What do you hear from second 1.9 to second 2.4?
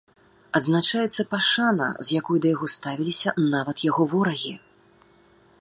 з якой